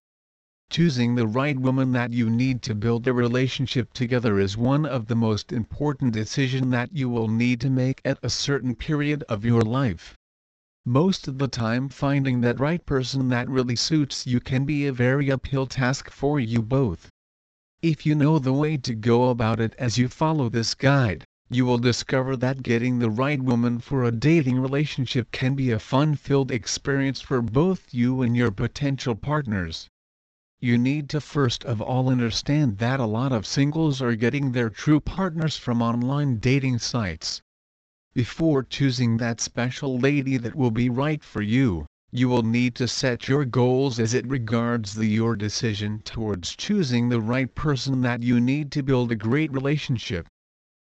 Choosing 0.68 1.14
the 1.14 1.28
right 1.28 1.56
woman 1.56 1.92
that 1.92 2.12
you 2.12 2.28
need 2.28 2.60
to 2.62 2.74
build 2.74 3.06
a 3.06 3.12
relationship 3.12 3.92
together 3.92 4.40
is 4.40 4.56
one 4.56 4.84
of 4.84 5.06
the 5.06 5.14
most 5.14 5.52
important 5.52 6.12
decisions 6.12 6.72
that 6.72 6.92
you 6.92 7.08
will 7.08 7.28
need 7.28 7.60
to 7.60 7.70
make 7.70 8.00
at 8.04 8.18
a 8.20 8.28
certain 8.28 8.74
period 8.74 9.22
of 9.28 9.44
your 9.44 9.62
life. 9.62 10.16
Most 10.84 11.28
of 11.28 11.38
the 11.38 11.46
time 11.46 11.88
finding 11.88 12.40
that 12.40 12.58
right 12.58 12.84
person 12.84 13.28
that 13.28 13.48
really 13.48 13.76
suits 13.76 14.26
you 14.26 14.40
can 14.40 14.64
be 14.64 14.88
a 14.88 14.92
very 14.92 15.30
uphill 15.30 15.68
task 15.68 16.10
for 16.10 16.40
you 16.40 16.62
both. 16.62 17.08
If 17.80 18.04
you 18.04 18.16
know 18.16 18.40
the 18.40 18.52
way 18.52 18.76
to 18.78 18.94
go 18.96 19.30
about 19.30 19.60
it 19.60 19.76
as 19.78 19.98
you 19.98 20.08
follow 20.08 20.48
this 20.48 20.74
guide, 20.74 21.24
you 21.52 21.66
will 21.66 21.78
discover 21.78 22.36
that 22.36 22.62
getting 22.62 23.00
the 23.00 23.10
right 23.10 23.42
woman 23.42 23.80
for 23.80 24.04
a 24.04 24.12
dating 24.12 24.56
relationship 24.56 25.32
can 25.32 25.56
be 25.56 25.72
a 25.72 25.80
fun-filled 25.80 26.52
experience 26.52 27.20
for 27.20 27.42
both 27.42 27.92
you 27.92 28.22
and 28.22 28.36
your 28.36 28.52
potential 28.52 29.16
partners. 29.16 29.88
You 30.60 30.78
need 30.78 31.08
to 31.08 31.20
first 31.20 31.64
of 31.64 31.80
all 31.80 32.08
understand 32.08 32.78
that 32.78 33.00
a 33.00 33.04
lot 33.04 33.32
of 33.32 33.46
singles 33.46 34.00
are 34.00 34.14
getting 34.14 34.52
their 34.52 34.70
true 34.70 35.00
partners 35.00 35.56
from 35.56 35.82
online 35.82 36.36
dating 36.36 36.78
sites. 36.78 37.42
Before 38.14 38.62
choosing 38.62 39.16
that 39.16 39.40
special 39.40 39.98
lady 39.98 40.36
that 40.36 40.54
will 40.54 40.70
be 40.70 40.88
right 40.88 41.24
for 41.24 41.42
you, 41.42 41.86
you 42.12 42.28
will 42.28 42.42
need 42.42 42.76
to 42.76 42.86
set 42.86 43.26
your 43.26 43.44
goals 43.44 43.98
as 43.98 44.14
it 44.14 44.26
regards 44.26 44.94
the 44.94 45.06
your 45.06 45.34
decision 45.34 46.00
towards 46.04 46.54
choosing 46.54 47.08
the 47.08 47.20
right 47.20 47.52
person 47.54 48.02
that 48.02 48.22
you 48.22 48.40
need 48.40 48.70
to 48.70 48.84
build 48.84 49.10
a 49.10 49.16
great 49.16 49.52
relationship. 49.52 50.28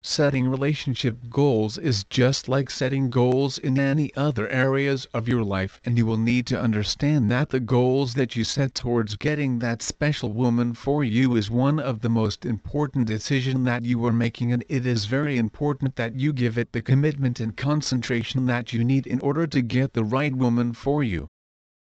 Setting 0.06 0.48
relationship 0.48 1.16
goals 1.30 1.78
is 1.78 2.04
just 2.04 2.46
like 2.46 2.68
setting 2.68 3.08
goals 3.08 3.56
in 3.56 3.78
any 3.78 4.14
other 4.14 4.46
areas 4.50 5.06
of 5.14 5.26
your 5.26 5.42
life 5.42 5.80
and 5.82 5.96
you 5.96 6.04
will 6.04 6.18
need 6.18 6.46
to 6.48 6.60
understand 6.60 7.30
that 7.30 7.48
the 7.48 7.58
goals 7.58 8.12
that 8.12 8.36
you 8.36 8.44
set 8.44 8.74
towards 8.74 9.16
getting 9.16 9.60
that 9.60 9.80
special 9.80 10.30
woman 10.30 10.74
for 10.74 11.02
you 11.04 11.36
is 11.36 11.50
one 11.50 11.80
of 11.80 12.00
the 12.00 12.10
most 12.10 12.44
important 12.44 13.06
decision 13.06 13.64
that 13.64 13.86
you 13.86 14.04
are 14.04 14.12
making 14.12 14.52
and 14.52 14.62
it 14.68 14.84
is 14.84 15.06
very 15.06 15.38
important 15.38 15.96
that 15.96 16.14
you 16.14 16.34
give 16.34 16.58
it 16.58 16.72
the 16.72 16.82
commitment 16.82 17.40
and 17.40 17.56
concentration 17.56 18.44
that 18.44 18.74
you 18.74 18.84
need 18.84 19.06
in 19.06 19.20
order 19.20 19.46
to 19.46 19.62
get 19.62 19.94
the 19.94 20.04
right 20.04 20.36
woman 20.36 20.74
for 20.74 21.02
you. 21.02 21.28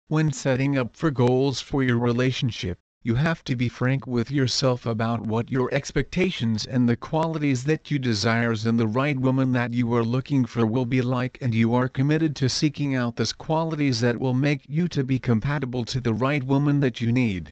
When 0.07 0.33
setting 0.33 0.79
up 0.79 0.95
for 0.95 1.11
goals 1.11 1.61
for 1.61 1.83
your 1.83 1.99
relationship, 1.99 2.79
you 3.07 3.17
have 3.17 3.45
to 3.45 3.55
be 3.55 3.69
frank 3.69 4.07
with 4.07 4.31
yourself 4.31 4.87
about 4.87 5.21
what 5.21 5.51
your 5.51 5.69
expectations 5.75 6.65
and 6.65 6.89
the 6.89 6.97
qualities 6.97 7.65
that 7.65 7.91
you 7.91 7.99
desires 7.99 8.65
in 8.65 8.79
the 8.79 8.87
right 8.87 9.19
woman 9.19 9.53
that 9.53 9.75
you 9.75 9.93
are 9.93 10.03
looking 10.03 10.47
for 10.47 10.65
will 10.65 10.87
be 10.87 11.03
like 11.03 11.37
and 11.43 11.55
you 11.55 11.75
are 11.75 11.87
committed 11.87 12.35
to 12.35 12.49
seeking 12.49 12.95
out 12.95 13.17
those 13.17 13.35
qualities 13.35 14.01
that 14.01 14.19
will 14.19 14.33
make 14.33 14.63
you 14.67 14.89
to 14.89 15.05
be 15.05 15.19
compatible 15.19 15.85
to 15.85 16.01
the 16.01 16.15
right 16.15 16.45
woman 16.45 16.81
that 16.81 17.03
you 17.03 17.13
need. 17.13 17.51